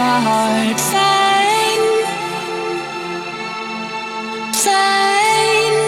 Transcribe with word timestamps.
my 0.00 0.18
heart 0.28 0.80
fine, 0.94 1.86
fine. 4.66 5.78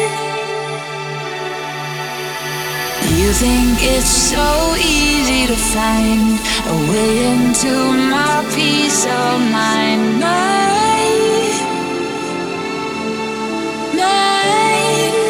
You 3.18 3.31
think 3.42 3.77
it's 3.94 4.14
so 4.35 4.48
easy 4.77 5.46
to 5.53 5.57
find 5.75 6.33
a 6.75 6.77
way 6.90 7.12
into 7.33 7.72
my 8.12 8.37
peace 8.55 9.03
of 9.07 9.35
mind, 9.59 10.05
mine, 10.20 11.57
mine. 13.96 15.22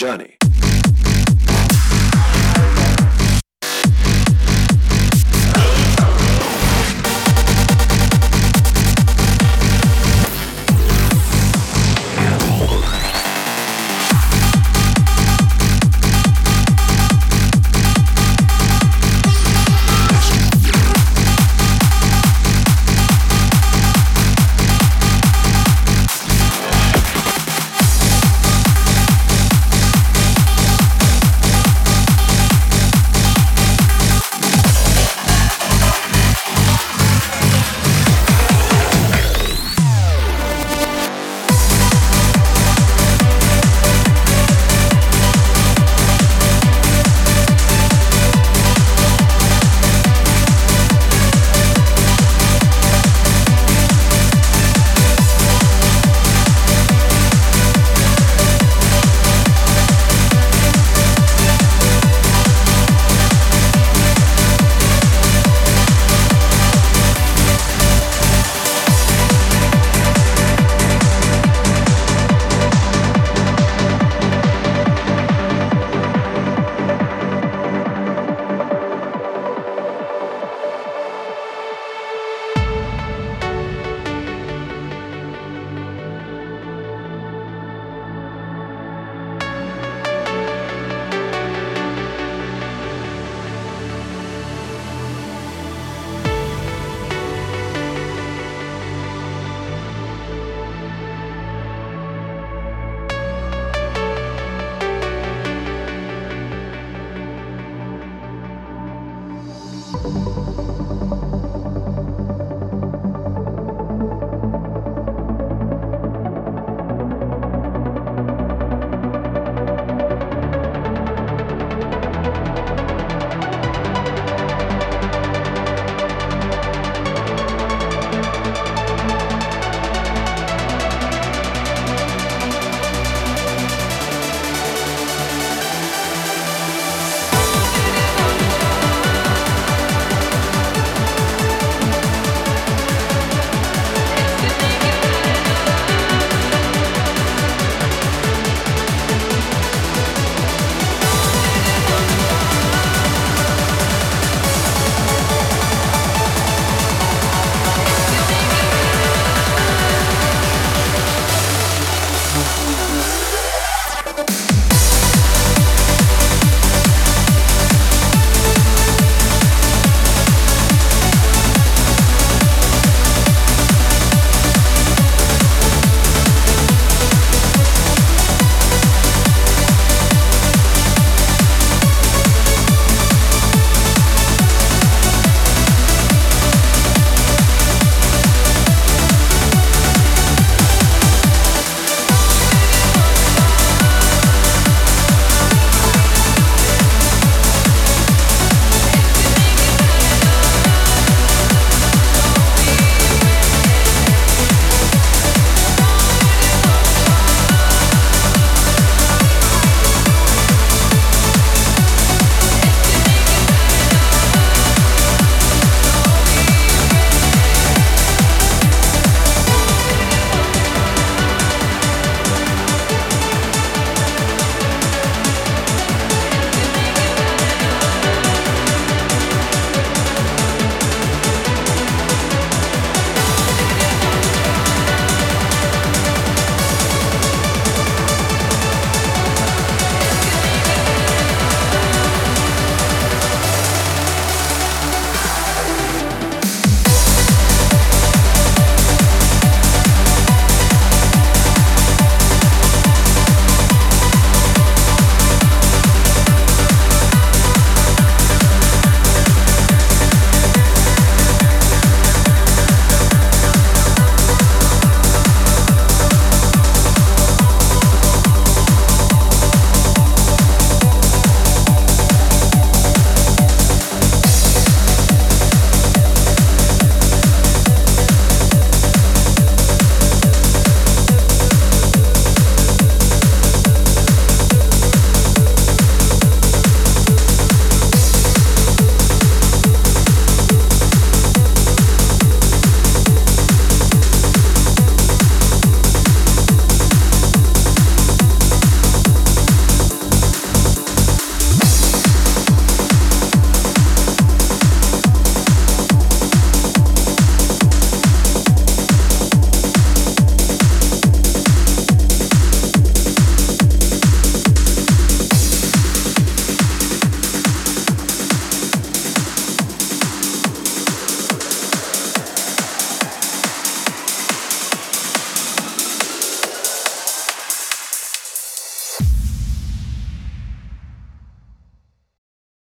Journey. 0.00 0.39